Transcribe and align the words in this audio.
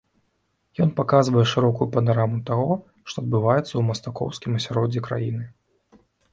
Ён 0.85 0.89
паказвае 0.99 1.43
шырокую 1.51 1.87
панараму 1.97 2.41
таго, 2.49 2.73
што 3.11 3.17
адбываецца 3.27 3.69
ў 3.75 3.81
мастакоўскім 3.93 4.51
асяроддзі 4.65 5.07
краіны. 5.13 5.43